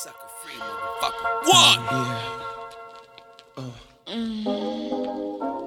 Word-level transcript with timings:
Sucker 0.00 0.28
free, 0.40 0.54
motherfucker. 0.54 1.26
What? 1.42 1.78
Yeah. 1.90 2.36
Oh. 3.56 3.74
Mm. 4.06 4.44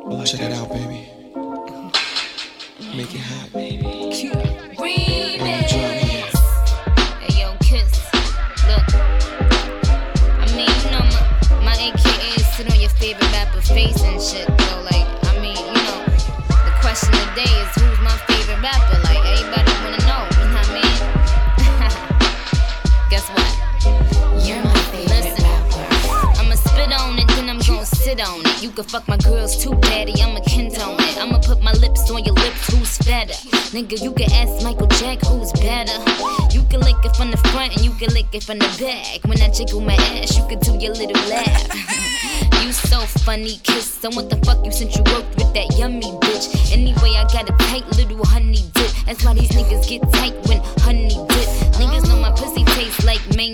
Well, 0.08 0.24
check 0.24 0.40
it 0.40 0.54
out, 0.54 0.70
baby. 0.70 1.10
Make 2.96 3.14
it 3.14 3.20
hot, 3.20 3.52
baby. 3.52 3.84
Remix. 4.80 5.72
Hey, 7.20 7.42
yo, 7.42 7.58
kiss. 7.60 7.92
Look. 8.72 8.88
I 10.40 10.46
mean, 10.56 10.72
you 10.80 10.92
know, 10.92 11.04
my, 11.60 11.66
my 11.66 11.76
AKA 11.76 12.28
is 12.36 12.48
sit 12.56 12.72
on 12.72 12.80
your 12.80 12.90
favorite 12.92 13.30
rapper 13.34 13.60
face 13.60 14.02
and 14.02 14.22
shit, 14.22 14.48
though. 14.48 14.82
Like, 14.90 15.10
I 15.28 15.42
mean, 15.42 15.58
you 15.58 15.84
know, 15.84 16.06
the 16.48 16.72
question 16.80 17.12
today 17.12 17.52
is 17.52 17.76
who's 17.76 18.00
my 18.00 18.16
favorite 18.30 18.62
rapper? 18.62 18.91
Fuck 28.84 29.08
my 29.08 29.18
girls 29.18 29.62
too, 29.62 29.76
daddy. 29.82 30.14
I'ma 30.22 30.40
on 30.40 31.00
it. 31.00 31.18
I'ma 31.18 31.40
put 31.40 31.62
my 31.62 31.74
lips 31.74 32.10
on 32.10 32.24
your 32.24 32.36
lips, 32.36 32.72
who's 32.72 32.98
fatter? 32.98 33.34
Nigga, 33.76 34.02
you 34.02 34.12
can 34.12 34.32
ask 34.32 34.64
Michael 34.64 34.88
Jack 34.88 35.20
who's 35.26 35.52
better. 35.54 35.98
You 36.52 36.64
can 36.70 36.82
lick 36.82 36.98
it 37.04 37.16
from 37.16 37.32
the 37.32 37.38
front 37.38 37.76
and 37.76 37.84
you 37.86 37.92
can 37.92 38.14
lick 38.14 38.28
it 38.34 38.44
from 38.44 38.60
the 38.60 38.70
back. 38.80 39.24
When 39.26 39.42
I 39.42 39.50
jiggle 39.50 39.82
my 39.82 39.96
ass, 39.96 40.38
you 40.38 40.46
can 40.48 40.60
do 40.60 40.78
your 40.78 40.94
little 40.94 41.22
laugh. 41.30 42.64
you 42.64 42.72
so 42.72 43.00
funny, 43.26 43.58
kiss. 43.64 43.86
So 43.86 44.10
what 44.12 44.30
the 44.30 44.38
fuck 44.46 44.66
you 44.66 44.72
since 44.72 44.96
you 44.96 45.04
worked 45.14 45.36
with 45.36 45.54
that 45.54 45.78
yummy 45.78 46.12
bitch? 46.24 46.72
Anyway, 46.72 47.14
I 47.18 47.24
got 47.32 47.50
a 47.50 47.56
tight 47.70 47.88
little 47.98 48.26
honey 48.26 48.64
dip. 48.74 48.92
That's 49.06 49.24
why 49.26 49.34
these 49.34 49.52
niggas 49.52 49.88
get 49.88 50.02
tight 50.14 50.36
when 50.48 50.62
honey 50.80 51.01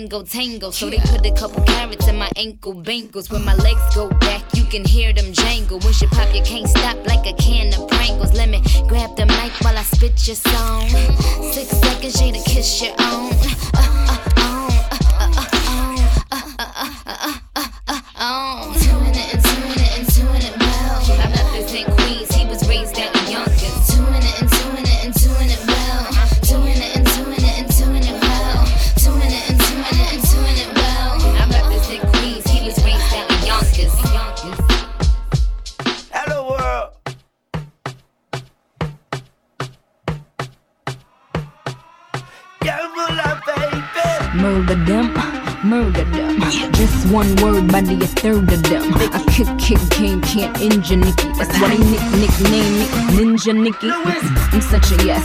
mango 0.08 0.24
tango. 0.24 0.70
So 0.70 0.88
they 0.88 0.98
put 0.98 1.26
a 1.26 1.32
couple 1.32 1.62
carrots 1.64 2.08
in 2.08 2.16
my 2.16 2.30
ankle 2.36 2.72
bangles. 2.72 3.30
When 3.30 3.44
my 3.44 3.54
legs 3.56 3.94
go 3.94 4.08
back, 4.08 4.42
you 4.54 4.64
can 4.64 4.84
hear 4.84 5.12
them 5.12 5.32
jangle. 5.32 5.78
Once 5.80 6.00
you 6.00 6.08
pop, 6.08 6.34
you 6.34 6.42
can't 6.42 6.68
stop 6.68 6.96
like 7.06 7.26
a 7.26 7.34
can 7.34 7.74
of 7.74 7.88
Pringles. 7.88 8.32
Let 8.32 8.48
me 8.48 8.62
grab 8.88 9.16
the 9.16 9.26
mic 9.26 9.52
while 9.60 9.76
I 9.76 9.82
spit 9.82 10.26
your 10.26 10.36
song. 10.36 10.88
Six 11.52 11.68
seconds, 11.68 12.20
you 12.22 12.32
to 12.32 12.42
kiss 12.50 12.82
your 12.82 12.92
own. 13.00 13.32
Uh, 13.74 13.96
uh, 14.08 14.18
uh, 14.38 14.56
uh, 15.20 15.34
uh, 15.36 15.46
uh, 15.46 15.86
uh, 16.32 16.42
uh, 16.42 16.42
uh, 16.58 16.72
uh, 16.76 16.97
Murder 44.58 44.84
them, 44.86 45.14
murder 45.62 46.02
them. 46.02 46.40
Just 46.72 47.06
one 47.12 47.32
word, 47.36 47.68
body 47.68 47.94
a 47.94 48.06
third 48.08 48.52
of 48.52 48.60
them. 48.64 48.92
I 48.92 49.24
kick, 49.30 49.46
kick, 49.56 49.78
game, 49.90 50.20
can't 50.20 50.60
injure 50.60 50.96
Nicki. 50.96 51.28
That's 51.38 51.56
why 51.60 51.76
they 51.76 51.84
nick, 51.84 52.02
nickname 52.18 52.72
me 52.74 52.84
Ninja 53.14 53.54
Nicki. 53.54 53.88
I'm 53.88 54.60
such 54.60 54.90
a 54.90 55.04
yes, 55.06 55.24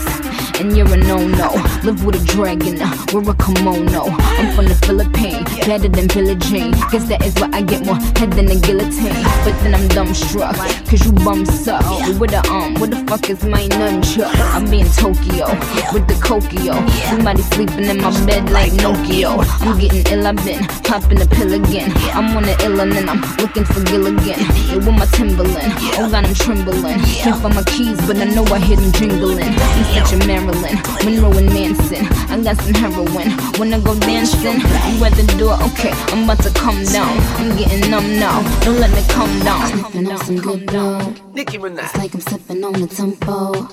and 0.60 0.76
you're 0.76 0.92
a 0.92 0.96
no-no. 0.96 1.50
Live 1.82 2.04
with 2.04 2.20
a 2.20 2.24
dragon, 2.26 2.78
wear 3.12 3.30
a 3.30 3.34
kimono. 3.34 4.06
I'm 4.38 4.54
from 4.54 4.66
the 4.66 4.74
Philippines, 4.86 5.48
better 5.66 5.88
than 5.88 6.08
Jean. 6.08 6.72
Guess 6.90 7.08
that 7.08 7.24
is 7.24 7.34
why 7.34 7.50
I 7.52 7.62
get 7.62 7.84
more 7.84 7.96
head 8.18 8.32
than 8.32 8.50
a 8.50 8.56
guillotine. 8.56 9.22
But 9.44 9.54
then 9.62 9.74
I'm 9.74 9.88
dumbstruck, 9.88 10.56
cause 10.88 11.04
you 11.04 11.12
bum 11.12 11.44
suck. 11.46 11.84
With 12.20 12.32
a 12.32 12.42
um, 12.50 12.74
what 12.74 12.90
the 12.90 13.04
fuck 13.08 13.28
is 13.30 13.44
my 13.44 13.66
nunchuck? 13.68 14.32
I'm 14.54 14.72
in 14.72 14.86
Tokyo, 14.92 15.46
with 15.92 16.06
the 16.08 16.16
Kokio. 16.22 16.74
Somebody 17.10 17.42
sleeping 17.42 17.84
in 17.84 18.00
my 18.00 18.10
bed 18.26 18.50
like 18.50 18.72
Nokia. 18.72 19.44
I'm 19.60 19.78
getting 19.78 20.04
ill, 20.12 20.26
I've 20.26 20.36
been 20.44 20.64
popping 20.84 21.18
the 21.18 21.26
pill 21.26 21.52
again. 21.52 21.92
I'm 22.14 22.36
on 22.36 22.44
the 22.44 22.56
ill 22.64 22.80
and 22.80 22.92
then 22.92 23.08
I'm 23.08 23.20
looking 23.36 23.64
for 23.64 23.82
Gilligan. 23.84 24.24
Yeah, 24.24 24.76
with 24.76 24.86
my 24.86 25.06
Timberland, 25.06 25.72
oh 25.98 26.08
god, 26.10 26.24
I'm 26.24 26.34
trembling. 26.34 27.00
Can't 27.22 27.40
find 27.40 27.54
my 27.54 27.62
keys, 27.64 27.98
but 28.06 28.16
I 28.16 28.24
know 28.24 28.44
I 28.46 28.58
hear 28.58 28.76
them 28.76 28.92
jingling. 28.92 29.38
I'm 29.42 29.84
such 29.94 30.20
a 30.20 30.26
Marilyn, 30.44 30.76
Monroe 31.04 31.38
and 31.38 31.52
Manson. 31.52 32.06
I 32.28 32.42
got 32.42 32.56
some 32.60 32.74
heroin. 32.74 33.30
When 33.58 33.72
I 33.72 33.80
go 33.80 33.98
dancing, 34.00 34.60
you 34.60 35.04
at 35.04 35.12
the 35.14 35.34
door, 35.38 35.54
okay, 35.72 35.92
I'm 36.12 36.24
about 36.24 36.42
to 36.42 36.50
come 36.50 36.84
down. 36.84 37.16
I'm 37.40 37.56
getting 37.56 37.90
numb 37.90 38.18
now, 38.18 38.42
don't 38.60 38.78
let 38.78 38.90
me 38.90 39.02
come 39.08 39.38
down. 39.40 39.66
Sipping 39.68 40.10
on 40.10 40.18
some 40.18 40.36
good 40.36 40.66
blow. 40.66 40.98
Nicki 41.32 41.58
Minaj. 41.58 41.84
It's 41.84 41.96
like 41.96 42.14
I'm 42.14 42.20
sipping 42.20 42.64
on 42.64 42.72
the 42.74 42.86
tempo. 42.86 43.68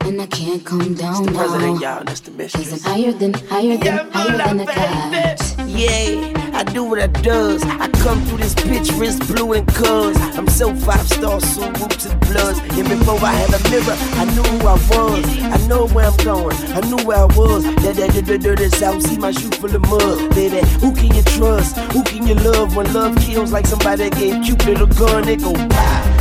And 0.00 0.22
I 0.22 0.26
can't 0.26 0.64
come 0.64 0.94
down 0.94 1.26
President, 1.26 1.80
now. 1.80 1.96
y'all, 1.96 2.04
that's 2.04 2.20
the 2.20 2.30
Cause 2.30 2.86
I'm 2.86 3.02
higher 3.02 3.12
than, 3.12 3.34
higher 3.34 3.62
Yeah, 3.62 4.04
than, 4.04 4.10
higher 4.12 4.36
than 4.36 4.60
a 4.60 4.64
mula, 4.64 4.66
god. 4.66 5.55
Yeah, 5.76 6.32
I 6.54 6.64
do 6.64 6.84
what 6.84 6.98
I 6.98 7.06
does. 7.06 7.62
I 7.62 7.88
come 7.88 8.24
through 8.24 8.38
this 8.38 8.54
bitch 8.54 8.98
wrist 8.98 9.26
blue 9.26 9.52
and 9.52 9.68
cuz. 9.68 10.16
I'm 10.38 10.48
so 10.48 10.74
five 10.74 11.06
star, 11.06 11.38
so 11.38 11.70
roots 11.72 12.06
and 12.06 12.18
bloods. 12.20 12.60
And 12.78 12.88
before 12.88 13.18
I 13.22 13.32
had 13.32 13.52
a 13.52 13.60
mirror, 13.68 13.94
I 14.16 14.24
knew 14.24 14.42
who 14.42 14.66
I 14.66 14.72
was. 14.72 15.26
I 15.42 15.66
know 15.68 15.86
where 15.88 16.06
I'm 16.06 16.16
going. 16.24 16.56
I 16.72 16.80
knew 16.80 17.04
where 17.04 17.18
I 17.18 17.24
was. 17.26 17.64
That 17.82 17.96
that 17.96 18.10
that 18.10 18.40
that 18.40 18.56
that 18.56 18.72
south, 18.72 19.02
see 19.02 19.18
my 19.18 19.32
shoe 19.32 19.50
full 19.50 19.74
of 19.76 19.82
mud, 19.82 20.34
baby. 20.34 20.66
Who 20.80 20.94
can 20.94 21.14
you 21.14 21.22
trust? 21.36 21.76
Who 21.92 22.02
can 22.04 22.26
you 22.26 22.36
love 22.36 22.74
when 22.74 22.90
love 22.94 23.14
kills 23.16 23.52
like 23.52 23.66
somebody 23.66 24.08
that 24.08 24.18
gave 24.18 24.42
Cupid 24.42 24.80
a 24.80 24.86
gun? 24.86 25.28
It 25.28 25.42
go 25.42 25.52
wow. 25.52 26.15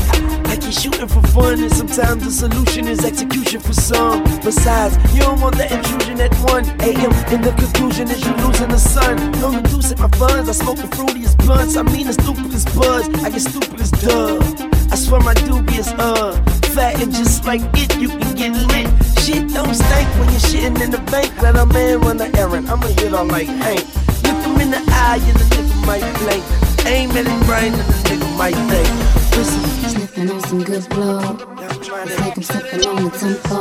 You're 0.66 0.72
shooting 0.72 1.08
for 1.08 1.22
fun, 1.28 1.62
and 1.62 1.72
sometimes 1.72 2.26
the 2.26 2.32
solution 2.32 2.88
is 2.88 3.06
execution 3.06 3.62
for 3.62 3.74
some. 3.74 4.24
Besides, 4.42 4.98
you 5.14 5.22
don't 5.22 5.40
want 5.40 5.58
the 5.58 5.72
intrusion 5.72 6.20
at 6.20 6.34
1 6.50 6.82
a.m. 6.82 7.14
And 7.30 7.44
the 7.44 7.54
conclusion 7.54 8.10
is 8.10 8.26
you 8.26 8.34
losing 8.38 8.70
the 8.70 8.80
sun. 8.80 9.16
Don't 9.34 9.62
reduce 9.62 9.92
it, 9.92 10.00
my 10.00 10.10
funds. 10.18 10.50
I 10.50 10.54
smoke 10.54 10.78
the 10.78 10.90
fruitiest 10.90 11.38
blunts. 11.46 11.78
I 11.78 11.84
mean 11.84 12.08
the 12.08 12.14
stupidest 12.14 12.74
buzz. 12.76 13.08
I 13.24 13.30
get 13.30 13.42
stupid 13.42 13.80
as 13.80 13.92
duh. 13.92 14.42
I 14.90 14.96
swear 14.96 15.22
my 15.22 15.36
dubious, 15.36 15.90
uh, 16.02 16.34
fat 16.74 17.00
and 17.00 17.14
just 17.14 17.46
like 17.46 17.62
it, 17.78 17.96
you 18.02 18.10
can 18.10 18.34
get 18.34 18.54
lit. 18.74 18.90
Shit 19.22 19.54
don't 19.54 19.70
stink 19.70 20.10
when 20.18 20.34
you're 20.34 20.46
shitting 20.50 20.82
in 20.82 20.90
the 20.90 21.04
bank. 21.14 21.30
Let 21.44 21.58
a 21.58 21.68
man 21.68 22.02
run 22.02 22.18
the 22.18 22.36
errand. 22.40 22.72
I'ma 22.72 22.88
hit 22.88 23.14
all 23.14 23.26
like 23.26 23.46
Hank. 23.46 23.86
Look 24.26 24.42
him 24.42 24.60
in 24.60 24.72
the 24.72 24.82
eye 24.90 25.22
and 25.22 25.38
the 25.38 25.46
nigga 25.54 25.86
might 25.86 26.06
blink. 26.18 26.44
Aim 26.90 27.12
at 27.12 27.28
his 27.30 27.46
brain 27.46 27.72
and 27.72 27.86
the 27.86 27.98
nigga 28.10 28.38
might 28.38 28.58
think. 28.66 29.25
Sniffing 29.44 30.30
on 30.32 30.40
some 30.42 30.64
good 30.64 30.88
blow. 30.90 31.38
It's 31.60 31.90
like 31.90 32.38
I'm 32.38 32.44
sipping 32.44 32.86
on 32.88 33.04
the 33.04 33.10
tempo. 33.12 33.60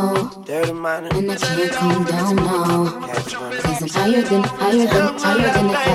And 1.14 1.30
I 1.30 1.36
can't 1.36 1.72
come 1.72 2.04
down 2.04 2.36
now. 2.36 3.06
Catch 3.06 3.36
one. 3.38 3.52
Cause 3.60 3.82
I'm 3.82 3.88
higher 3.88 4.22
than, 4.22 4.42
higher 4.42 4.86
than, 4.86 5.18
higher 5.18 5.52
than 5.52 5.66
god. 5.68 5.94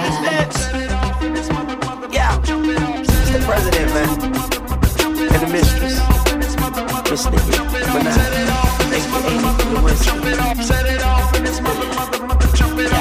Yeah, 2.12 2.40
it's 2.40 3.32
the 3.32 3.40
president, 3.46 3.94
man, 3.94 4.10
and 5.20 5.42
the 5.42 5.48
mistress, 5.52 5.96
Miss 7.10 7.26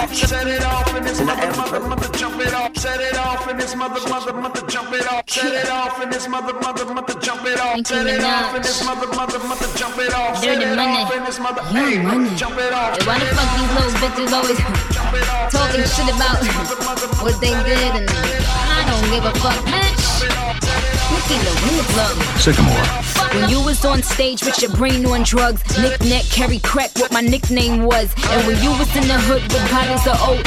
off, 0.09 0.15
set 0.15 0.47
it 0.47 0.63
off 0.65 0.97
in 0.97 1.05
this 1.05 1.21
mother, 1.21 1.51
mother, 1.57 1.81
mother, 1.81 2.09
jump 2.19 2.41
it 2.41 2.55
off, 2.55 2.77
set 2.77 3.01
it 3.01 3.17
off 3.17 3.49
in 3.51 3.57
this 3.57 3.75
mother, 3.75 4.01
mother, 4.09 4.33
mother, 4.33 4.67
jump 4.67 4.93
it 4.93 5.07
off, 5.07 5.29
set 5.29 5.53
it 5.53 5.71
off 5.71 6.03
in 6.03 6.11
this 6.11 6.29
mother, 6.29 6.55
mother, 6.55 6.95
mother, 6.95 7.21
jump 7.21 7.45
it 7.47 7.61
off, 7.61 7.87
set 7.87 8.07
it 8.07 8.25
off 8.25 8.55
in 8.55 8.63
this 8.63 8.85
mother, 8.85 9.07
mother, 9.09 9.39
mother, 9.41 9.69
jump 9.77 9.99
it 9.99 10.15
off, 10.15 10.39
set 10.39 10.63
it 10.63 10.79
off 10.79 11.15
in 11.15 11.25
this 11.25 11.39
mother, 11.39 11.63
hey, 11.65 12.03
money. 12.03 12.35
jump 12.37 12.59
it 12.59 12.73
off. 12.73 13.07
Why 13.07 13.19
the 13.19 13.27
fuck 13.27 13.51
these 13.57 13.73
little 13.77 13.93
bitches 14.01 14.33
always 14.33 14.59
talking 15.53 15.85
shit 15.85 16.09
about 16.15 16.41
what 17.23 17.41
they 17.41 17.55
did 17.65 17.93
and 17.97 18.09
I 18.09 18.85
don't 18.89 19.11
give 19.11 19.25
a 19.25 19.33
fuck, 19.39 19.57
bitch. 19.65 20.09
Nicki 21.13 21.37
Louise 21.45 21.97
love. 21.97 22.41
Sycamore. 22.41 23.18
When 23.35 23.51
you 23.51 23.63
was 23.63 23.85
on 23.85 24.03
stage 24.03 24.43
with 24.43 24.61
your 24.63 24.71
brain 24.73 25.05
on 25.07 25.23
drugs, 25.23 25.61
Nick 25.79 26.01
Neck 26.01 26.25
carry 26.31 26.59
crack, 26.61 26.91
what 26.97 27.13
my 27.13 27.21
nickname 27.21 27.85
was. 27.85 28.13
And 28.31 28.47
when 28.47 28.57
you 28.63 28.71
was 28.71 28.89
in 28.97 29.07
the 29.07 29.21
hood 29.21 29.43
with 29.43 29.71
bottles 29.71 30.07
of 30.07 30.17
OE, 30.25 30.41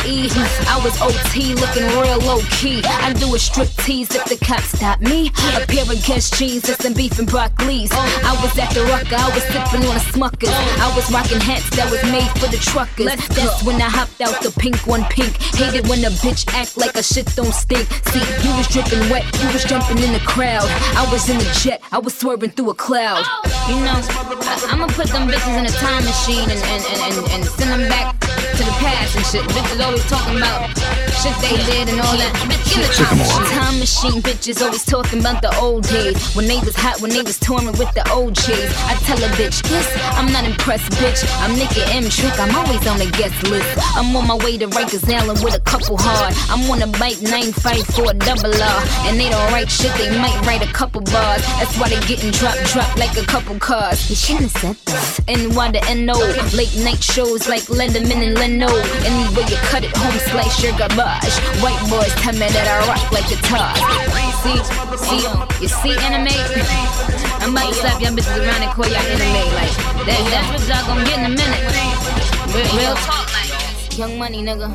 I 0.66 0.82
was 0.84 0.98
OT 1.02 1.54
looking 1.56 1.86
real 2.02 2.18
low 2.26 2.42
key. 2.50 2.82
I 2.86 3.14
do 3.14 3.34
a 3.36 3.40
strip 3.40 3.70
tease 3.86 4.14
if 4.16 4.26
the 4.26 4.38
cops 4.44 4.78
stop 4.78 5.00
me. 5.00 5.30
A 5.56 5.66
pair 5.68 5.84
of 5.84 6.04
Guess 6.06 6.32
jeans 6.32 6.68
and 6.70 6.78
some 6.82 6.94
beef 6.94 7.20
and 7.20 7.28
broccoli's. 7.28 7.92
I 7.92 8.34
was 8.42 8.58
at 8.58 8.74
the 8.74 8.84
Rucker, 8.90 9.16
I 9.16 9.30
was 9.30 9.44
sipping 9.54 9.86
on 9.86 9.96
a 9.96 10.04
Smuckers. 10.12 10.54
I 10.82 10.90
was 10.96 11.10
rocking 11.12 11.40
hats 11.40 11.70
that 11.78 11.90
was 11.92 12.02
made 12.12 12.30
for 12.42 12.50
the 12.50 12.58
truckers. 12.58 13.14
That's 13.30 13.64
when 13.64 13.82
I 13.82 13.90
hopped 13.90 14.22
out 14.22 14.42
the 14.42 14.52
pink 14.60 14.88
one 14.88 15.04
pink. 15.06 15.38
Hated 15.54 15.88
when 15.88 16.04
a 16.04 16.10
bitch 16.26 16.50
act 16.54 16.78
like 16.78 16.96
a 16.96 17.04
shit 17.04 17.28
don't 17.36 17.54
stink. 17.54 17.88
See, 18.10 18.26
you 18.42 18.52
was 18.58 18.68
dripping 18.68 19.08
wet, 19.10 19.24
you 19.40 19.48
was 19.54 19.64
jumping 19.66 20.00
in 20.00 20.14
the 20.14 20.24
crowd. 20.26 20.66
I 20.98 21.08
was 21.12 21.30
in 21.30 21.38
the 21.38 21.60
jet, 21.62 21.82
I 21.92 22.00
was 22.00 22.18
swerving 22.18 22.50
through 22.52 22.71
a 22.72 22.74
cloud. 22.74 23.26
You 23.68 23.76
know, 23.84 24.00
I, 24.48 24.72
I'ma 24.72 24.88
put 24.88 25.08
them 25.12 25.28
bitches 25.28 25.56
in 25.60 25.66
a 25.66 25.76
time 25.76 26.04
machine 26.06 26.48
and, 26.50 26.62
and, 26.72 26.84
and, 26.88 27.00
and, 27.04 27.32
and 27.34 27.46
send 27.46 27.70
them 27.70 27.90
back 27.90 28.18
to 28.56 28.64
the 28.64 28.71
past 28.82 29.16
and 29.16 29.26
shit. 29.26 29.46
Bitches 29.54 29.80
always 29.86 30.06
talking 30.10 30.38
about 30.38 30.68
shit 31.22 31.38
they 31.38 31.56
did 31.70 31.90
and 31.90 32.02
all 32.02 32.18
that. 32.18 32.34
Give 32.66 32.82
the 32.82 32.92
time 32.98 33.18
machine. 33.18 33.46
Time 33.54 33.78
machine 33.80 34.20
bitches 34.26 34.58
always 34.62 34.84
talking 34.84 35.20
about 35.20 35.42
the 35.42 35.54
old 35.62 35.86
days. 35.88 36.18
When 36.34 36.48
they 36.48 36.60
was 36.60 36.76
hot, 36.76 37.00
when 37.00 37.12
they 37.12 37.22
was 37.22 37.38
touring 37.40 37.68
with 37.78 37.92
the 37.94 38.04
old 38.12 38.36
chicks. 38.36 38.74
I 38.90 38.96
tell 39.06 39.22
a 39.22 39.30
bitch, 39.38 39.62
this, 39.70 39.88
I'm 40.18 40.32
not 40.34 40.46
impressed, 40.46 40.92
bitch. 40.98 41.22
I'm 41.46 41.54
Nicki 41.56 41.82
M 41.94 42.10
Trick, 42.10 42.34
I'm 42.42 42.54
always 42.56 42.82
on 42.88 42.98
the 42.98 43.10
guest 43.14 43.38
list. 43.48 43.70
I'm 43.96 44.16
on 44.16 44.28
my 44.28 44.38
way 44.42 44.58
to 44.58 44.68
Rikers 44.68 45.06
Island 45.06 45.44
with 45.44 45.56
a 45.56 45.62
couple 45.62 45.98
hard. 46.00 46.34
I'm 46.50 46.66
on 46.72 46.82
a 46.82 46.90
bike, 46.98 47.22
nine 47.22 47.54
fight 47.54 47.86
for 47.94 48.10
a 48.10 48.14
double 48.14 48.54
R. 48.54 48.80
And 49.06 49.20
they 49.20 49.30
don't 49.30 49.52
write 49.54 49.70
shit, 49.70 49.94
they 50.02 50.10
might 50.18 50.38
write 50.48 50.64
a 50.66 50.72
couple 50.74 51.02
bars. 51.02 51.44
That's 51.62 51.78
why 51.78 51.90
they 51.90 52.00
getting 52.08 52.32
dropped, 52.32 52.66
dropped 52.74 52.98
like 52.98 53.16
a 53.18 53.26
couple 53.26 53.60
cars. 53.60 54.10
You 54.10 54.16
shouldn't 54.16 54.52
have 54.52 54.58
said 54.62 54.78
that. 54.90 55.20
And 55.28 55.56
why 55.56 55.72
the 55.72 55.82
NO? 55.94 56.18
Late 56.58 56.74
night 56.84 57.04
shows 57.04 57.48
like 57.48 57.64
Letterman 57.70 58.26
and 58.26 58.36
Leno. 58.36 58.71
Anyway, 59.04 59.46
you 59.50 59.58
cut 59.68 59.84
it 59.84 59.96
home, 59.96 60.18
slice 60.32 60.64
your 60.64 60.72
garbage. 60.78 61.36
White 61.60 61.82
boys 61.90 62.14
tell 62.24 62.34
me 62.34 62.48
that 62.48 62.68
I 62.68 62.88
rock 62.88 63.04
like 63.12 63.28
a 63.28 63.36
guitar. 63.36 63.76
See, 64.44 64.58
see, 64.98 65.22
you 65.62 65.68
see 65.68 65.94
anime? 66.06 66.32
I'm 67.42 67.52
about 67.52 67.70
to 67.70 67.76
slap 67.76 68.02
y'all 68.02 68.12
bitches 68.12 68.38
around 68.38 68.62
and 68.64 68.72
call 68.72 68.88
y'all 68.88 69.02
anime. 69.02 69.44
Like, 69.56 69.74
that, 70.06 70.22
that's 70.32 70.48
what 70.56 70.70
y'all 70.70 70.86
gonna 70.88 71.06
get 71.06 71.20
in 71.20 71.26
a 71.26 71.36
minute. 71.36 71.64
Real, 72.54 72.68
real 72.78 72.96
talk, 72.96 73.28
like, 73.34 73.98
young 73.98 74.18
money, 74.18 74.44
nigga. 74.44 74.70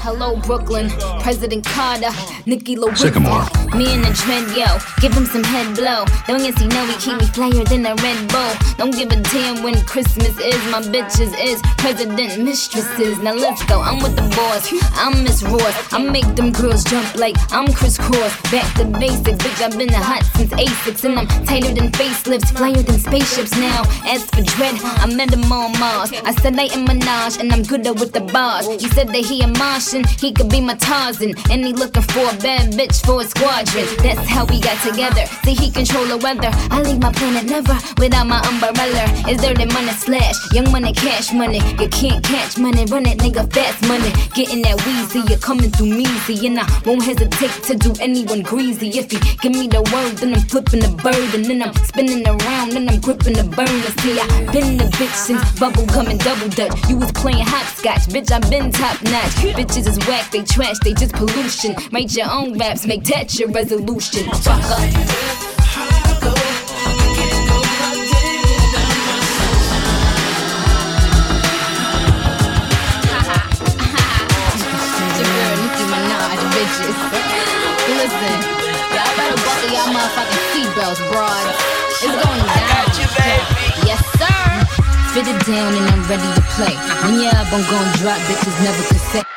Hello, 0.00 0.36
Brooklyn. 0.36 0.90
President 1.20 1.64
Carter, 1.64 2.10
Nicki 2.46 2.76
Lewis. 2.76 3.00
Sycamore. 3.00 3.44
Me 3.74 3.92
and 3.94 4.04
the 4.04 4.12
dread, 4.12 4.46
yo. 4.56 4.66
Give 5.00 5.12
him 5.12 5.26
some 5.26 5.44
head 5.44 5.74
blow. 5.76 6.04
Don't 6.26 6.44
you 6.44 6.52
see, 6.52 6.66
know 6.68 6.84
we 6.86 6.94
keep 6.96 7.18
me 7.18 7.26
flyer 7.26 7.64
than 7.64 7.86
a 7.86 7.94
Red 7.96 8.28
Bull. 8.28 8.52
Don't 8.78 8.94
give 8.94 9.10
a 9.10 9.20
damn 9.32 9.62
when 9.62 9.74
Christmas 9.86 10.38
is. 10.38 10.60
My 10.70 10.80
bitches 10.80 11.34
is 11.42 11.60
president 11.78 12.42
mistresses. 12.42 13.18
Now 13.18 13.34
let's 13.34 13.64
go. 13.64 13.80
I'm 13.80 13.98
with 14.02 14.16
the 14.16 14.28
boys, 14.36 14.64
I'm 14.94 15.24
Miss 15.24 15.42
Ross. 15.42 15.92
I 15.92 15.98
make 15.98 16.28
them 16.36 16.52
girls 16.52 16.84
jump 16.84 17.14
like 17.16 17.36
I'm 17.52 17.72
Kris 17.72 17.98
Kross. 17.98 18.32
Back 18.50 18.66
to 18.76 18.84
basics, 18.84 19.38
bitch. 19.42 19.60
I've 19.62 19.76
been 19.76 19.90
a 19.90 20.02
hot 20.02 20.24
since 20.36 20.52
A6. 20.52 21.04
And 21.04 21.18
I'm 21.20 21.28
tighter 21.44 21.72
than 21.72 21.90
facelifts, 21.92 22.56
flyer 22.56 22.82
than 22.82 22.98
spaceships 22.98 23.52
now. 23.58 23.82
As 24.04 24.24
for 24.26 24.42
dread, 24.42 24.74
I 24.82 25.06
met 25.14 25.32
him 25.32 25.50
on 25.52 25.78
Mars. 25.78 26.12
I 26.24 26.32
said 26.32 26.58
I 26.58 26.64
am 26.74 26.86
Minaj, 26.86 27.40
and 27.40 27.52
I'm 27.52 27.62
gooder 27.62 27.92
with 27.92 28.12
the 28.12 28.20
bars. 28.20 28.66
He 28.66 28.88
said 28.88 29.08
that 29.08 29.24
he 29.24 29.42
a 29.42 29.48
Martian, 29.48 30.04
he 30.20 30.32
could 30.32 30.48
be 30.48 30.60
my 30.60 30.74
Tarzan. 30.74 31.34
And 31.50 31.64
he 31.64 31.72
looking 31.72 32.02
for 32.02 32.28
a 32.30 32.36
bad 32.38 32.72
bitch 32.72 33.04
for 33.04 33.20
a 33.20 33.24
That's 33.74 34.26
how 34.28 34.44
we 34.46 34.60
got 34.60 34.80
together. 34.82 35.26
See, 35.44 35.54
he 35.54 35.70
control 35.70 36.06
the 36.06 36.16
weather. 36.18 36.50
I 36.70 36.82
leave 36.82 37.00
my 37.00 37.12
planet 37.12 37.44
never 37.44 37.76
without 37.98 38.26
my 38.26 38.40
umbrella. 38.46 39.04
Is 39.28 39.38
there 39.38 39.54
the 39.54 39.66
money 39.66 39.92
slash? 39.92 40.36
Young 40.52 40.70
money, 40.70 40.92
cash 40.92 41.32
money. 41.32 41.60
You 41.80 41.88
can't 41.88 42.22
catch 42.24 42.58
money, 42.58 42.84
run 42.86 43.06
it, 43.06 43.18
nigga, 43.18 43.50
fast 43.52 43.82
money. 43.88 44.10
Getting 44.34 44.62
that 44.62 44.76
wheezy, 44.86 45.20
you're 45.28 45.38
coming 45.38 45.70
through 45.70 45.92
measy. 45.92 46.46
And 46.46 46.60
I 46.60 46.66
won't 46.84 47.02
hesitate 47.02 47.52
to 47.64 47.74
do 47.74 47.92
anyone 48.00 48.42
greasy. 48.42 48.88
If 48.98 49.10
he 49.10 49.18
give 49.42 49.52
me 49.52 49.68
the 49.68 49.82
word, 49.92 50.18
then 50.18 50.34
I'm 50.34 50.42
flipping 50.48 50.80
the 50.80 50.90
bird. 51.02 51.34
And 51.34 51.44
then 51.44 51.62
I'm 51.62 51.74
spinning 51.84 52.26
around, 52.26 52.72
and 52.76 52.88
I'm 52.88 53.00
gripping 53.00 53.34
the 53.34 53.44
burner. 53.44 53.90
See, 54.00 54.18
I 54.18 54.26
been 54.52 54.76
the 54.76 54.84
bitch 54.96 55.14
since 55.14 55.42
bubble 55.58 55.86
gum 55.86 56.06
and 56.08 56.20
double 56.20 56.48
dutch. 56.48 56.74
You 56.88 56.96
was 56.96 57.12
playing 57.12 57.44
hopscotch, 57.44 58.06
bitch, 58.12 58.30
I 58.30 58.38
been 58.48 58.70
top 58.70 59.02
notch. 59.02 59.34
Bitches 59.56 59.86
is 59.88 59.98
whack, 60.06 60.30
they 60.30 60.42
trash, 60.42 60.78
they 60.84 60.94
just 60.94 61.14
pollution. 61.14 61.74
Write 61.92 62.14
your 62.14 62.30
own 62.30 62.58
raps, 62.58 62.86
make 62.86 63.04
that 63.04 63.38
your 63.38 63.45
resolution. 63.48 64.24
Fuck 64.42 64.64
up. 64.64 64.80
Listen, 77.86 78.38
y'all 78.94 79.14
better 79.16 79.38
buckle 79.46 79.70
seatbelts. 80.52 81.00
It's 82.02 82.12
going 82.12 82.42
down. 82.42 82.86
Yes, 83.86 84.02
sir. 84.18 84.42
Down 85.46 85.72
and 85.74 85.86
I'm 85.88 86.02
ready 86.10 86.30
to 86.34 86.42
play. 86.56 86.74
When 87.04 87.20
your 87.20 87.32
album 87.32 87.62
gon' 87.70 87.92
drop, 87.98 88.18
bitches 88.28 88.56
never 88.64 88.82
could 88.88 89.00
say. 89.12 89.35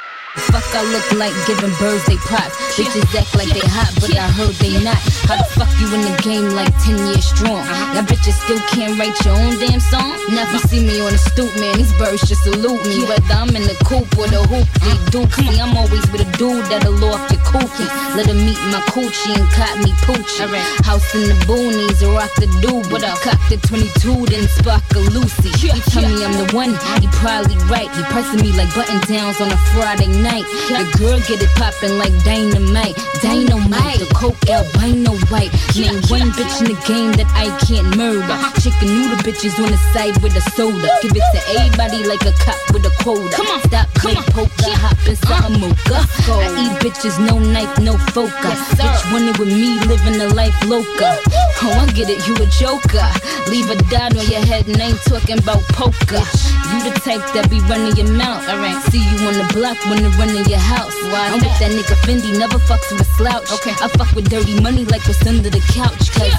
I 0.76 0.84
look 0.94 1.08
like 1.18 1.34
giving 1.48 1.74
birds 1.80 2.06
they 2.06 2.18
props. 2.18 2.54
Bitches 2.78 3.10
act 3.18 3.36
like 3.36 3.50
they 3.50 3.66
hot, 3.66 3.90
but 4.00 4.14
I 4.14 4.30
heard 4.30 4.54
they 4.62 4.78
not. 4.84 4.98
How 5.26 5.38
the 5.38 5.48
fuck 5.58 5.70
you 5.82 5.90
in 5.94 6.02
the 6.06 6.16
game 6.22 6.54
like 6.54 6.72
10 6.86 6.98
years 7.10 7.26
strong? 7.26 7.62
Now 7.94 8.06
bitches 8.06 8.38
still 8.46 8.62
can't 8.70 8.98
write 8.98 9.18
your 9.26 9.34
own 9.34 9.58
damn 9.58 9.80
song? 9.80 10.14
Never 10.30 10.58
see 10.70 10.86
me 10.86 11.02
on 11.02 11.12
the 11.12 11.22
stoop, 11.22 11.50
man. 11.58 11.78
These 11.78 11.94
birds 11.98 12.22
just 12.28 12.44
salute 12.44 12.82
me. 12.86 13.02
Whether 13.06 13.34
I'm 13.34 13.50
in 13.56 13.66
the 13.66 13.78
coop 13.86 14.10
or 14.18 14.30
the 14.30 14.46
hoop, 14.46 14.68
they 14.86 14.94
uh, 14.94 15.10
do. 15.10 15.22
See, 15.38 15.60
I'm 15.60 15.76
always 15.78 16.06
with 16.14 16.22
a 16.22 16.30
dude 16.38 16.66
that'll 16.70 16.98
off 17.06 17.26
your 17.34 17.42
cookie. 17.46 17.90
Let 18.14 18.30
him 18.30 18.42
meet 18.46 18.60
my 18.70 18.82
coochie 18.94 19.38
and 19.38 19.48
caught 19.54 19.78
me 19.82 19.92
poochie. 20.06 20.46
House 20.86 21.08
in 21.16 21.30
the 21.30 21.38
boonies, 21.50 22.02
or 22.06 22.18
rock 22.18 22.34
the 22.38 22.48
dude. 22.62 22.86
What 22.92 23.04
up? 23.04 23.18
Cock 23.26 23.42
the 23.50 23.58
22, 23.58 24.26
then 24.30 24.46
spark 24.60 24.84
a 24.96 25.02
Lucy. 25.14 25.50
He 25.58 25.82
tell 25.90 26.06
me 26.06 26.26
I'm 26.26 26.34
the 26.38 26.50
one, 26.54 26.78
he 27.02 27.08
probably 27.22 27.58
right. 27.70 27.90
He 27.94 28.02
pressing 28.14 28.42
me 28.42 28.54
like 28.54 28.74
button 28.76 29.02
downs 29.10 29.42
on 29.42 29.52
a 29.52 29.58
Friday 29.74 30.08
night. 30.22 30.46
The 30.68 30.86
girl 31.00 31.20
get 31.26 31.42
it 31.42 31.50
poppin' 31.56 31.98
like 31.98 32.14
dynamite. 32.24 32.96
Dynamite, 33.22 34.00
the 34.00 34.10
coke 34.14 34.38
albino 34.50 35.16
white. 35.32 35.52
Name 35.76 36.02
one 36.12 36.32
bitch 36.36 36.60
in 36.62 36.74
the 36.74 36.80
game 36.86 37.14
that 37.16 37.30
I 37.34 37.48
can't 37.64 37.96
murder. 37.96 38.38
Chicken 38.60 38.92
noodle 38.92 39.18
bitches 39.24 39.56
on 39.64 39.72
the 39.72 39.80
side 39.96 40.16
with 40.22 40.36
a 40.36 40.44
soda. 40.54 40.90
Give 41.02 41.16
it 41.16 41.26
to 41.34 41.42
everybody 41.56 42.04
like 42.04 42.22
a 42.28 42.34
cop 42.44 42.60
with 42.74 42.86
a 42.86 42.94
quota. 43.02 43.34
Come 43.36 43.48
on, 43.48 43.62
stop, 43.66 43.88
play 43.96 44.16
poker, 44.36 44.76
hop 44.78 45.00
inside 45.08 45.48
a 45.48 45.58
mocha. 45.58 46.00
I 46.28 46.48
eat 46.62 46.76
bitches, 46.84 47.18
no 47.18 47.40
knife, 47.40 47.80
no 47.80 47.98
focus. 48.14 48.60
Bitch 48.78 49.02
wanted 49.12 49.38
with 49.38 49.50
me, 49.50 49.80
living 49.88 50.20
a 50.22 50.28
life 50.34 50.56
loca. 50.66 51.18
Oh, 51.62 51.76
I 51.76 51.92
get 51.92 52.10
it, 52.10 52.22
you 52.28 52.36
a 52.36 52.48
joker. 52.60 53.08
Leave 53.50 53.70
a 53.70 53.78
dot 53.90 54.16
on 54.16 54.26
your 54.30 54.44
head 54.46 54.68
and 54.68 54.80
ain't 54.80 55.02
talking 55.04 55.40
about 55.40 55.64
poker. 55.74 56.24
You 56.70 56.78
the 56.86 56.94
type 57.02 57.26
that 57.34 57.50
be 57.50 57.60
running 57.66 57.96
your 57.98 58.12
mouth. 58.14 58.48
Alright, 58.48 58.78
see 58.94 59.02
you 59.02 59.18
on 59.28 59.34
the 59.34 59.48
block 59.54 59.78
when 59.90 60.04
the 60.04 60.10
run 60.16 60.30
in 60.30 60.46
your 60.50 60.60
house. 60.60 60.98
Why? 61.14 61.30
I'm 61.30 61.38
with 61.38 61.54
that 61.62 61.70
nigga 61.70 61.96
Fendi, 62.02 62.34
never 62.34 62.58
fucks 62.58 62.90
with 62.92 63.06
a 63.06 63.10
slouch. 63.14 63.54
Okay, 63.62 63.72
I 63.78 63.88
fuck 63.94 64.10
with 64.18 64.30
dirty 64.30 64.60
money 64.60 64.84
like 64.86 65.06
what's 65.06 65.22
under 65.26 65.50
the 65.50 65.62
couch. 65.70 66.10
Cause 66.18 66.34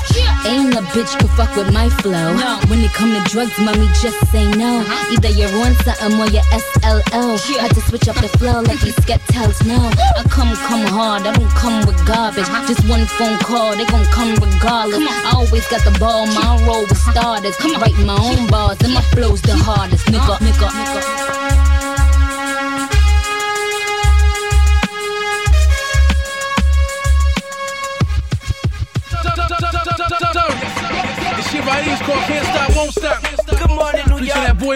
ain't 0.45 0.75
a 0.75 0.83
bitch 0.91 1.15
could 1.23 1.31
fuck 1.39 1.55
with 1.55 1.73
my 1.73 1.89
flow. 2.03 2.35
When 2.67 2.83
it 2.83 2.93
come 2.93 3.15
to 3.15 3.23
drugs, 3.31 3.55
mommy, 3.59 3.87
just 4.03 4.19
say 4.35 4.51
no. 4.59 4.83
Either 5.15 5.31
you're 5.31 5.55
on 5.63 5.79
something 5.87 6.19
or 6.19 6.27
you're 6.27 6.47
SLO. 6.51 7.39
Had 7.63 7.71
to 7.79 7.81
switch 7.87 8.09
up 8.09 8.17
the 8.19 8.29
flow 8.35 8.61
like 8.67 8.81
these 8.83 8.99
sket 9.07 9.23
tells 9.31 9.63
no. 9.63 9.79
I 9.79 10.27
come, 10.27 10.51
come 10.67 10.85
hard, 10.91 11.23
I 11.23 11.33
don't 11.33 11.55
come 11.55 11.87
with 11.87 11.99
garbage. 12.05 12.51
Just 12.67 12.83
one 12.91 13.07
phone 13.15 13.39
call, 13.39 13.77
they 13.77 13.87
gon' 13.87 14.05
come 14.11 14.35
regardless. 14.35 15.07
I 15.07 15.33
always 15.39 15.67
got 15.69 15.85
the 15.87 15.95
ball, 15.99 16.27
my 16.27 16.59
roll 16.67 16.83
with 16.83 16.99
starters. 16.99 17.55
Write 17.79 17.99
my 18.03 18.19
own 18.19 18.49
bars, 18.49 18.79
and 18.83 18.93
my 18.93 19.03
flow's 19.15 19.41
the 19.43 19.55
hardest. 19.55 20.07
Nigga, 20.07 20.37
nigga, 20.43 20.69
nigga. 20.69 21.30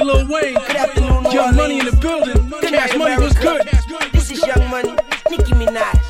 Featuring 0.05 0.29
York. 0.29 0.29
that 0.29 0.29
boy 0.29 0.29
Lil 0.29 0.29
Wayne. 0.29 0.55
Good 0.55 0.77
afternoon, 0.77 1.23
New 1.23 1.31
Young 1.33 1.57
Money 1.57 1.79
in 1.81 1.87
the 1.87 1.97
building. 1.97 2.49
Good 2.51 2.73
Cash 2.73 2.91
night, 2.91 2.99
Money 2.99 3.25
was 3.25 3.35
good. 3.35 3.69
This 4.13 4.31
is 4.31 4.47
Young 4.47 4.71
Money, 4.71 4.97
Nicki 5.31 5.53
Minaj. 5.53 6.01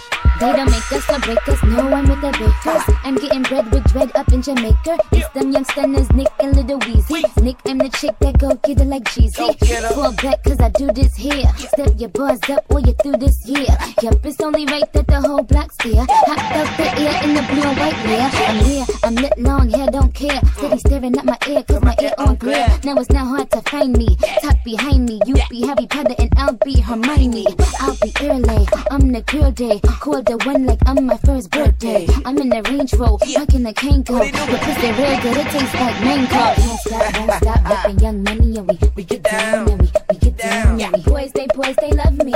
They 0.40 0.52
don't 0.52 0.70
make 0.70 0.92
us 0.92 1.08
or 1.10 1.18
break 1.20 1.48
us, 1.48 1.62
no 1.62 1.88
one 1.88 2.08
with 2.08 2.20
the 2.20 2.32
bakers. 2.32 2.96
I'm 3.04 3.14
getting 3.16 3.42
bread 3.42 3.70
with 3.72 3.84
dread 3.92 4.10
up 4.16 4.32
in 4.32 4.42
Jamaica. 4.42 4.98
It's 5.12 5.28
them 5.30 5.52
young 5.52 5.64
stunners, 5.64 6.10
Nick 6.12 6.28
and 6.40 6.56
Little 6.56 6.78
Weezy. 6.80 7.33
Nick, 7.44 7.58
I'm 7.66 7.76
the 7.76 7.90
chick 7.90 8.16
that 8.20 8.38
go 8.38 8.54
get 8.64 8.80
it 8.80 8.86
like 8.86 9.04
Jeezy. 9.04 9.36
Go 9.36 9.52
get 9.60 9.84
'em. 9.84 9.92
Fall 9.92 10.12
back 10.12 10.42
cause 10.44 10.58
I 10.60 10.70
do 10.70 10.86
this 10.92 11.14
here. 11.14 11.44
Step 11.58 11.92
your 11.98 12.08
bars 12.08 12.40
up 12.48 12.64
or 12.70 12.80
you 12.80 12.94
through 13.02 13.18
this 13.18 13.44
year. 13.44 13.68
Yup, 14.00 14.24
it's 14.24 14.40
only 14.40 14.64
right 14.64 14.90
that 14.94 15.06
the 15.06 15.20
whole 15.20 15.42
block's 15.42 15.76
there. 15.84 16.06
Hopped 16.08 16.56
out 16.56 16.70
the 16.78 16.88
air 17.04 17.22
in 17.22 17.34
the 17.34 17.42
blue 17.42 17.68
and 17.68 17.76
white 17.76 18.00
layer. 18.06 18.30
I'm 18.48 18.64
here, 18.64 18.86
I'm 19.04 19.14
lit 19.16 19.36
long 19.36 19.68
hair, 19.68 19.86
don't 19.88 20.14
care. 20.14 20.40
Steady 20.56 20.78
staring 20.78 21.18
at 21.18 21.26
my 21.26 21.36
ear 21.46 21.62
cause 21.64 21.82
my 21.82 21.94
ear 22.00 22.14
on 22.16 22.36
glare. 22.36 22.66
Now 22.82 22.96
it's 22.96 23.10
not 23.10 23.26
hard 23.26 23.50
to 23.50 23.60
find 23.70 23.94
me. 23.94 24.16
Talk 24.40 24.56
behind 24.64 25.04
me, 25.04 25.20
you 25.26 25.34
be 25.50 25.66
Harry 25.66 25.86
Potter 25.86 26.14
and 26.18 26.32
I'll 26.38 26.58
be 26.64 26.80
Hermione. 26.80 27.44
I'll 27.78 27.98
be 28.00 28.10
early, 28.22 28.66
I'm 28.90 29.12
the 29.12 29.20
girl 29.20 29.50
day. 29.50 29.80
Call 30.00 30.22
the 30.22 30.38
one 30.46 30.64
like 30.64 30.80
I'm 30.86 31.04
my 31.04 31.18
first 31.18 31.50
birthday. 31.50 32.06
I'm 32.24 32.38
in 32.38 32.48
the 32.48 32.62
Range 32.62 32.94
Rover, 32.94 33.26
rocking 33.36 33.64
the 33.64 33.74
Kango. 33.74 34.16
The 34.32 34.58
pussy 34.64 34.88
real 34.96 35.16
good, 35.20 35.36
it 35.36 35.48
tastes 35.52 35.74
like 35.74 36.00
mango. 36.00 36.44
Can't 36.56 36.80
stop, 36.80 37.18
won't 37.18 37.33
stop, 37.38 37.64
rapping 37.64 37.98
young 37.98 38.22
money 38.22 38.56
and 38.58 38.68
we 38.68 38.78
we 38.96 39.04
get 39.04 39.22
down 39.22 39.68
and 39.70 39.80
we 39.80 39.88
we 40.10 40.16
get 40.18 40.36
down. 40.36 40.80
And 40.80 40.92
we 40.92 41.02
boys 41.02 41.32
they 41.32 41.46
boys 41.54 41.76
they 41.76 41.90
love 41.92 42.16
me. 42.24 42.32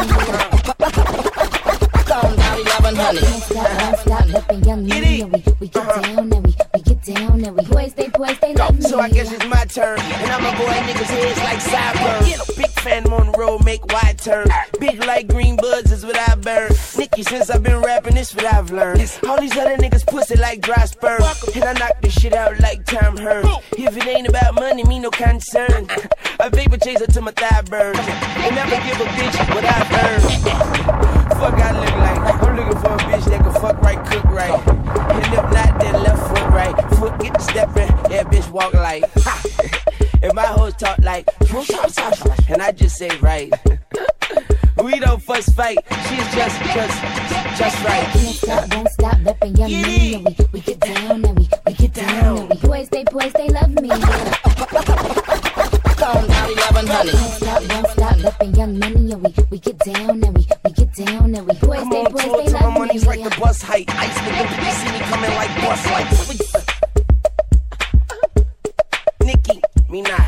Stop, 3.38 3.98
stop, 3.98 4.26
rapping 4.32 4.64
young 4.64 4.86
money 4.86 5.20
and 5.22 5.32
we 5.32 5.42
we 5.60 5.68
get 5.68 5.86
down 6.02 6.32
and 6.32 6.46
we 6.46 6.54
we 6.74 6.80
get 6.82 7.02
down 7.02 7.44
and 7.44 7.56
we. 7.56 7.64
Boys 7.64 7.94
they 7.94 8.08
boys 8.08 8.38
they 8.40 8.54
love 8.54 8.74
me. 8.76 8.82
So 8.82 8.98
I 9.00 9.08
guess 9.10 9.32
it's 9.32 9.44
my 9.46 9.64
turn, 9.66 9.98
and 10.00 10.30
I'ma 10.32 10.52
boy 10.58 10.72
niggas' 10.86 11.06
heads 11.06 11.38
like 11.42 11.60
sideburns. 11.60 12.67
The 12.84 13.34
road, 13.36 13.64
make 13.64 13.84
wide 13.92 14.18
turns. 14.18 14.50
Big 14.78 15.04
like 15.04 15.26
green 15.26 15.56
buds 15.56 15.90
is 15.90 16.06
what 16.06 16.16
I 16.16 16.36
burn. 16.36 16.70
Nicki, 16.96 17.22
since 17.24 17.50
I've 17.50 17.62
been 17.62 17.82
rapping, 17.82 18.14
this 18.14 18.34
what 18.34 18.44
I've 18.44 18.70
learned. 18.70 19.00
All 19.28 19.40
these 19.40 19.56
other 19.56 19.76
niggas 19.76 20.06
pussy 20.06 20.36
like 20.36 20.60
dry 20.60 20.84
sperm. 20.84 21.22
And 21.54 21.64
I 21.64 21.72
knock 21.72 22.00
this 22.00 22.14
shit 22.14 22.34
out 22.34 22.58
like 22.60 22.84
Tom 22.86 23.16
Hearn. 23.16 23.46
If 23.72 23.96
it 23.96 24.06
ain't 24.06 24.28
about 24.28 24.54
money, 24.54 24.84
me 24.84 25.00
no 25.00 25.10
concern. 25.10 25.88
A 26.40 26.50
vapor 26.50 26.78
chaser 26.78 27.06
to 27.06 27.20
my 27.20 27.32
thigh 27.32 27.62
burn. 27.62 27.96
And 27.96 28.54
never 28.54 28.76
give 28.86 29.00
a 29.00 29.10
bitch 29.18 29.54
what 29.54 29.64
I've 29.64 29.90
earned. 30.04 31.18
Fuck 31.38 31.54
I 31.54 31.72
look 31.72 31.96
like. 31.96 32.42
I'm 32.42 32.56
looking 32.56 32.80
for 32.80 32.94
a 32.94 32.98
bitch 32.98 33.24
that 33.24 33.42
can 33.42 33.52
fuck 33.60 33.82
right, 33.82 34.06
cook 34.06 34.24
right. 34.24 34.68
And 34.68 35.34
if 35.34 35.52
not, 35.52 35.67
foot 36.98 37.18
get 37.20 37.34
to 37.34 37.40
stepping, 37.40 37.88
yeah, 38.10 38.24
bitch 38.24 38.50
walk 38.50 38.74
like. 38.74 39.04
And 40.22 40.34
my 40.34 40.42
hoes 40.46 40.74
talk 40.74 40.98
like, 40.98 41.28
and 42.48 42.60
I 42.60 42.72
just 42.72 42.96
say 42.96 43.10
right. 43.18 43.52
We 44.82 44.98
don't 45.00 45.20
fuss 45.22 45.48
fight, 45.50 45.78
she's 46.08 46.34
just, 46.34 46.60
just, 46.74 47.02
just 47.58 47.84
right. 47.84 48.06
Can't 48.12 48.36
stop, 48.36 48.74
won't 48.74 48.88
stop, 48.90 49.16
reppin' 49.18 49.58
young 49.58 49.70
it. 49.72 50.14
And 50.14 50.24
we, 50.38 50.46
we 50.52 50.60
get 50.60 50.80
down 50.80 51.24
and 51.24 51.38
we, 51.38 51.48
we 51.66 51.72
get 51.74 51.92
down 51.94 52.38
and 52.38 52.50
we 52.50 52.56
boys, 52.56 52.88
they 52.88 53.04
boys, 53.04 53.32
they 53.32 53.48
love 53.48 53.70
me. 53.70 53.88
Can't 55.98 56.30
stop, 57.36 57.62
won't 57.70 57.88
stop, 57.88 58.16
reppin' 58.16 58.56
young 58.56 58.78
money. 58.78 59.12
And 59.12 59.22
we, 59.22 59.34
we 59.50 59.58
get 59.58 59.78
down 59.78 60.10
and 60.24 60.36
we, 60.36 60.46
we 60.64 60.70
get 60.72 60.94
down 60.94 61.34
and 61.34 61.46
we 61.46 61.54
boys, 61.54 61.78
Come 61.80 61.90
they 61.90 62.04
on 62.04 62.12
boys, 62.12 62.22
they 62.24 62.52
my 62.52 62.60
love 62.60 62.72
me. 62.72 62.78
money's 62.78 63.06
like 63.06 63.22
the 63.24 63.30
bus 63.40 63.62
height. 63.62 63.84
Ice 63.88 64.18
nigga, 64.18 64.64
you 64.64 64.72
see 64.72 64.92
me 64.92 64.98
coming 65.10 65.30
like 65.34 65.54
bus 65.60 65.86
lights. 65.90 66.47
Nicki 69.98 70.12
Minaj, 70.12 70.27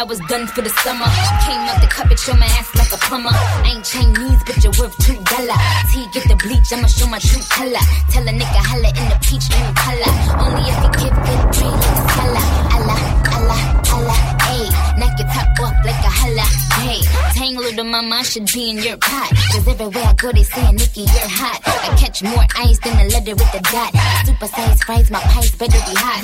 I 0.00 0.02
was 0.02 0.18
done 0.32 0.46
for 0.46 0.62
the 0.62 0.70
summer, 0.80 1.04
came 1.44 1.60
out 1.68 1.78
the 1.82 1.86
cup 1.86 2.08
and 2.08 2.18
show 2.18 2.32
my 2.32 2.46
ass 2.56 2.74
like 2.74 2.90
a 2.90 2.96
plumber. 3.04 3.28
I 3.28 3.76
ain't 3.76 3.84
Chinese, 3.84 4.40
but 4.48 4.56
you're 4.64 4.72
worth 4.80 4.96
two 4.96 5.12
dollar. 5.28 5.60
T 5.92 6.08
get 6.08 6.24
the 6.24 6.40
bleach, 6.40 6.72
I'ma 6.72 6.88
show 6.88 7.06
my 7.06 7.18
true 7.18 7.44
color. 7.52 7.84
Tell 8.08 8.24
a 8.24 8.32
nigga 8.32 8.62
holla 8.64 8.88
in 8.88 9.06
the 9.12 9.18
peach 9.20 9.44
blue 9.52 9.72
color. 9.76 10.12
Only 10.40 10.64
if 10.72 10.78
you 10.80 10.90
give 11.04 11.16
good 11.20 11.40
like 12.32 12.72
a 12.72 12.79
Knock 15.00 15.18
your 15.18 15.28
top 15.28 15.48
off 15.64 15.72
like 15.80 15.96
a 16.04 16.12
holla, 16.12 16.44
hey. 16.84 17.00
Tangle 17.32 17.72
to 17.72 17.84
mama, 17.84 18.16
I 18.16 18.22
should 18.22 18.44
be 18.52 18.68
in 18.68 18.78
your 18.84 18.98
pot. 18.98 19.32
Cause 19.48 19.66
everywhere 19.66 20.04
I 20.04 20.12
go, 20.12 20.30
they 20.30 20.44
saying 20.44 20.76
Nicki, 20.76 21.08
you're 21.08 21.32
hot. 21.40 21.56
I 21.64 21.96
catch 21.96 22.22
more 22.22 22.44
ice 22.60 22.78
than 22.84 23.00
a 23.00 23.08
letter 23.08 23.32
with 23.32 23.48
a 23.56 23.62
dot. 23.72 23.96
Super 24.28 24.46
size 24.46 24.82
fries, 24.84 25.10
my 25.10 25.20
pipes 25.32 25.56
better 25.56 25.80
be 25.88 25.96
hot. 25.96 26.20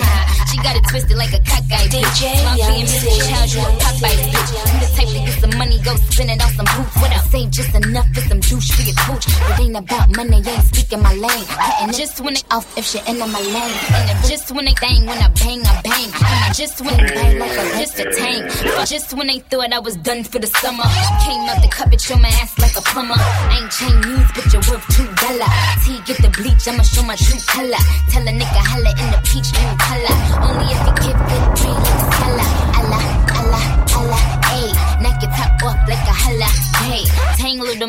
She 0.53 0.61
got 0.61 0.77
it 0.77 0.85
twisted 0.93 1.17
like 1.17 1.33
a 1.33 1.41
cockeyed 1.41 1.89
bitch. 1.89 2.21
Sloppy 2.21 2.69
and 2.69 2.85
Mrs. 2.85 3.17
Child, 3.25 3.49
you 3.57 3.61
a 3.65 3.71
Popeye 3.81 4.13
bitch. 4.29 4.53
I'm 4.61 4.77
the 4.77 4.89
type 4.93 5.09
to 5.09 5.21
get 5.25 5.37
some 5.41 5.57
money, 5.57 5.81
go 5.81 5.97
spend 6.13 6.31
it 6.37 6.45
on 6.45 6.53
some 6.53 6.69
boots. 6.77 6.97
What 7.01 7.13
I 7.17 7.21
say, 7.33 7.49
just 7.49 7.73
enough 7.73 8.09
for 8.13 8.21
some 8.29 8.41
douche 8.45 8.77
for 8.77 8.85
your 8.85 8.99
coach. 9.09 9.25
It 9.25 9.57
ain't 9.57 9.77
about 9.77 10.15
money, 10.15 10.45
ain't 10.45 10.65
speaking 10.69 11.01
my 11.01 11.17
lane. 11.17 11.49
And 11.81 11.97
just 11.97 12.21
when 12.21 12.35
they 12.35 12.45
off, 12.53 12.69
if 12.77 12.85
shit 12.85 13.09
in 13.09 13.17
my 13.25 13.41
lane. 13.41 13.77
And 14.13 14.21
just 14.29 14.53
when 14.53 14.69
they 14.69 14.77
bang, 14.85 15.09
when 15.09 15.17
I 15.17 15.33
bang, 15.33 15.65
I 15.65 15.81
bang. 15.81 16.13
And 16.45 16.53
just 16.53 16.77
when 16.85 16.93
they 17.01 17.09
bang 17.09 17.39
like 17.41 17.57
a 17.57 17.65
just 17.81 17.97
a 18.01 18.05
tank. 18.13 18.53
Just 18.87 19.15
when 19.15 19.27
they 19.27 19.39
thought 19.39 19.73
I 19.73 19.79
was 19.79 19.97
done 19.97 20.23
for 20.25 20.39
the 20.39 20.47
summer. 20.47 20.85
Came 21.25 21.43
out 21.49 21.61
the 21.63 21.69
cup 21.69 21.91
and 21.91 22.01
show 22.01 22.17
my 22.17 22.29
ass 22.29 22.59
like 22.59 22.77
a 22.77 22.83
plumber. 22.83 23.15
I 23.19 23.59
ain't 23.63 23.71
Chinese, 23.71 24.31
but 24.35 24.47
you're 24.53 24.63
worth 24.71 24.87
two 24.95 25.07
dollar. 25.19 25.51
T 25.85 25.99
get 26.07 26.19
the 26.23 26.31
bleach, 26.31 26.67
I'ma 26.69 26.83
show 26.83 27.03
my 27.03 27.17
true 27.17 27.41
color. 27.47 27.83
Tell 28.11 28.23
a 28.23 28.33
nigga 28.33 28.63
holla 28.63 28.91
in 28.91 29.09
the 29.11 29.21
peach 29.27 29.51
blue 29.53 29.75
color. 29.79 30.17
Only 30.47 30.71
if 30.71 30.81
you 30.87 30.95
give 31.03 31.19
good 31.27 31.47
brain 31.59 32.06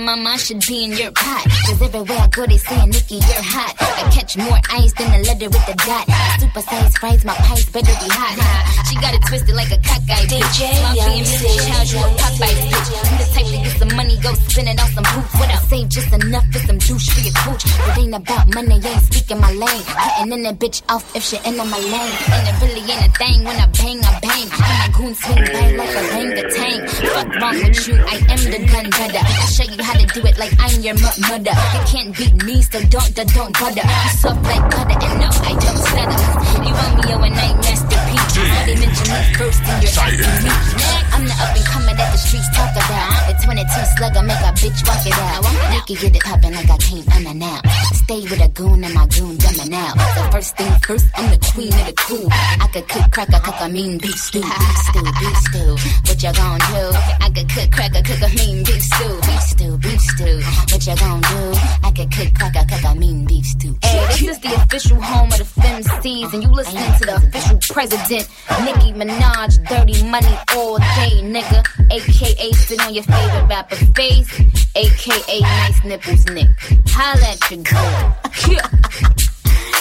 To 0.08 0.16
mama, 0.16 0.38
should 0.38 0.66
be 0.66 0.86
in 0.86 0.94
your 0.94 1.12
pot. 1.12 1.44
Cause 1.68 1.82
everywhere 1.82 2.18
I 2.18 2.28
go, 2.32 2.46
they 2.48 2.56
saying 2.56 2.92
Nicki, 2.96 3.16
you're 3.16 3.44
hot. 3.44 3.76
I 3.76 4.08
catch 4.16 4.38
more 4.38 4.56
ice 4.72 4.94
than 4.96 5.12
a 5.12 5.20
letter 5.28 5.52
with 5.52 5.68
a 5.68 5.76
dot. 5.84 6.08
Super 6.40 6.62
size 6.62 6.96
fries, 6.96 7.26
my 7.26 7.36
pipes 7.36 7.68
better 7.76 7.92
be 8.00 8.08
hot. 8.08 8.40
She 8.88 8.96
got 9.04 9.12
it 9.14 9.20
twisted 9.28 9.56
like 9.56 9.68
a 9.68 9.80
cockeyed 9.84 10.32
bitch. 10.32 10.64
And 10.64 11.28
Mrs. 11.28 11.60
Child, 11.68 11.92
you 11.92 12.00
a 12.00 12.08
Popeye 12.24 12.56
bitch. 12.72 12.90
I'm 13.04 13.18
the 13.20 13.28
type 13.36 13.52
to 13.52 13.58
get 13.68 13.76
some 13.84 13.94
money, 14.00 14.16
go 14.24 14.32
spend 14.48 14.70
it 14.72 14.80
on 14.80 14.88
some 14.96 15.04
boots. 15.12 15.34
What 15.36 15.50
I 15.52 15.60
save 15.68 15.90
just 15.90 16.14
enough 16.14 16.48
for 16.56 16.60
some 16.64 16.78
douche 16.80 17.10
for 17.12 17.20
your 17.20 17.36
coach. 17.44 17.68
It 17.68 17.98
ain't 18.00 18.16
about 18.16 18.48
money, 18.56 18.80
ain't 18.80 19.04
speaking 19.12 19.42
my 19.44 19.52
lane. 19.52 19.84
Hitting 19.84 20.32
in 20.32 20.42
that 20.48 20.56
bitch 20.56 20.88
off 20.88 21.04
if 21.18 21.24
she 21.24 21.36
in 21.44 21.60
on 21.60 21.68
my 21.68 21.84
lane. 21.84 22.16
And 22.32 22.48
it 22.48 22.56
really 22.64 22.84
ain't 22.88 23.04
a 23.04 23.12
thing 23.12 23.44
when 23.44 23.60
I 23.60 23.68
bang, 23.76 24.00
I 24.00 24.16
bang. 24.24 24.48
And 24.56 24.76
my 24.80 24.90
goon 24.96 25.12
swing 25.20 25.44
by 25.52 25.68
like 25.76 25.92
a 25.92 26.04
orangutan. 26.16 26.80
Fuck 27.12 27.28
wrong 27.44 27.60
with 27.60 27.88
you, 27.92 27.96
I 28.08 28.16
am 28.32 28.42
the 28.48 28.60
gun 28.72 28.88
brother. 28.88 29.20
I'll 29.20 29.52
show 29.52 29.68
you 29.68 29.84
how 29.84 29.97
to 29.98 30.06
do 30.14 30.22
it 30.28 30.38
like 30.38 30.54
I'm 30.60 30.82
your 30.82 30.96
mother. 31.30 31.56
You 31.74 31.82
can't 31.88 32.12
beat 32.16 32.36
me, 32.44 32.62
so 32.62 32.80
don't, 32.88 33.12
don't, 33.16 33.34
don't 33.34 33.54
bother. 33.58 33.82
You 33.82 34.10
soft 34.22 34.44
like 34.44 34.64
butter, 34.70 34.98
and 34.98 35.20
no, 35.20 35.30
I 35.32 35.54
don't 35.58 35.80
stutter. 35.82 36.22
You 36.62 36.74
want 36.74 36.94
me, 36.98 37.14
oh, 37.14 37.26
and 37.26 37.36
I 37.36 37.52
ain't 37.52 37.60
masterpiece. 37.66 38.38
All 38.38 38.64
they 38.66 38.76
mention 38.78 39.08
me 39.10 39.20
first, 39.36 39.62
and 39.66 39.82
you're 39.82 39.94
asking 39.98 40.46
me. 40.46 40.98
I'm 41.14 41.26
the 41.26 41.34
up 41.42 41.56
and 41.56 41.66
coming 41.66 41.96
that 41.98 42.12
the 42.12 42.20
streets 42.20 42.50
talk 42.54 42.72
about. 42.78 43.26
The 43.26 43.34
22 43.44 43.66
slugger 43.98 44.24
make 44.24 44.42
a 44.46 44.54
bitch 44.54 44.80
walk 44.86 45.06
it 45.06 45.18
out. 45.18 45.44
Nicki 45.74 45.96
get 45.96 46.16
it 46.16 46.22
poppin' 46.22 46.54
like 46.54 46.70
I 46.70 46.78
came 46.78 47.06
unannounced. 47.12 47.97
Stay 48.08 48.22
with 48.22 48.40
a 48.40 48.48
goon 48.48 48.86
and 48.86 48.94
my 48.94 49.06
goon 49.08 49.36
dumbing 49.36 49.74
out. 49.74 50.00
So 50.16 50.32
first 50.32 50.56
thing 50.56 50.72
first, 50.80 51.08
I'm 51.18 51.30
the 51.30 51.38
queen 51.52 51.74
of 51.74 51.86
the 51.88 51.94
cool. 51.98 52.30
I 52.32 52.70
could 52.72 52.88
cook, 52.88 53.12
crack 53.12 53.28
a 53.34 53.40
cook 53.42 53.60
a 53.60 53.68
mean 53.68 53.98
beef 53.98 54.16
stew, 54.16 54.40
beef 54.40 54.78
stew, 54.88 55.04
beef 55.20 55.38
stew. 55.44 55.76
What 56.08 56.24
you 56.24 56.32
gon' 56.32 56.60
do? 56.72 56.84
I 57.20 57.30
could 57.36 57.50
cook, 57.52 57.70
crack 57.70 57.96
a 58.00 58.02
cook 58.02 58.24
a 58.24 58.30
mean 58.32 58.64
beef 58.64 58.82
stew, 58.82 59.20
beef 59.28 59.44
stew, 59.44 59.78
beef 59.84 60.00
stew. 60.00 60.40
What 60.72 60.88
you 60.88 60.96
gon' 60.96 61.20
do? 61.20 61.42
I 61.84 61.92
could 61.92 62.10
cook, 62.16 62.32
crack 62.34 62.56
a 62.56 62.64
cook 62.64 62.86
a 62.88 62.96
mean 62.96 63.26
beef 63.26 63.46
stew. 63.46 63.76
Hey, 63.84 64.00
this 64.08 64.22
is 64.22 64.40
the 64.40 64.56
official 64.56 65.02
home 65.02 65.28
of 65.28 65.40
the 65.40 65.44
FemCs, 65.44 66.32
and 66.32 66.42
you 66.44 66.50
listening 66.50 66.88
to 67.00 67.04
the 67.12 67.16
official 67.28 67.60
president, 67.76 68.24
Nicki 68.64 68.96
Minaj, 68.96 69.60
dirty 69.68 70.00
money 70.08 70.32
all 70.56 70.78
day, 70.96 71.20
nigga. 71.28 71.60
AKA 71.92 72.54
sit 72.54 72.80
on 72.80 72.94
your 72.94 73.04
favorite 73.04 73.48
rapper 73.50 73.76
face, 73.76 74.32
AKA 74.78 75.42
nice 75.42 75.84
nipples, 75.84 76.24
Nick. 76.28 76.50
Holla 76.90 77.34
at 77.34 77.50
your 77.50 77.64
girl. 77.64 78.16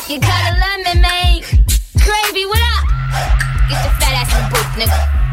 you 0.08 0.18
gotta 0.18 0.56
love 0.56 0.94
me, 0.94 1.00
man. 1.02 1.42
Gravy, 2.02 2.46
what 2.46 2.62
up? 2.72 2.88
Get 3.68 3.84
your 3.84 3.92
fat 4.00 4.14
ass 4.16 4.32
in 4.32 4.40
the 4.40 4.48
booth, 4.54 4.72
nigga. 4.88 5.26